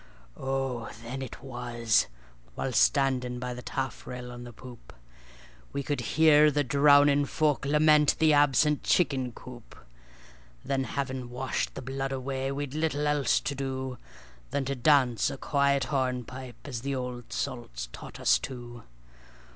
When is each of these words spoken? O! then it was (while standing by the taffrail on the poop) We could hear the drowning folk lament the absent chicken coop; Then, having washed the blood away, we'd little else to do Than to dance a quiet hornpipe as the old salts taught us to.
O! 0.35 0.89
then 1.03 1.21
it 1.21 1.43
was 1.43 2.07
(while 2.55 2.71
standing 2.71 3.37
by 3.37 3.53
the 3.53 3.61
taffrail 3.61 4.31
on 4.31 4.45
the 4.45 4.51
poop) 4.51 4.93
We 5.73 5.83
could 5.83 6.01
hear 6.01 6.49
the 6.49 6.63
drowning 6.63 7.23
folk 7.25 7.65
lament 7.65 8.15
the 8.17 8.33
absent 8.33 8.81
chicken 8.81 9.31
coop; 9.31 9.75
Then, 10.65 10.85
having 10.85 11.29
washed 11.29 11.75
the 11.75 11.83
blood 11.83 12.11
away, 12.11 12.51
we'd 12.51 12.73
little 12.73 13.05
else 13.05 13.39
to 13.41 13.53
do 13.53 13.99
Than 14.49 14.65
to 14.65 14.75
dance 14.75 15.29
a 15.29 15.37
quiet 15.37 15.83
hornpipe 15.83 16.65
as 16.67 16.81
the 16.81 16.95
old 16.95 17.31
salts 17.31 17.87
taught 17.91 18.19
us 18.19 18.39
to. 18.39 18.81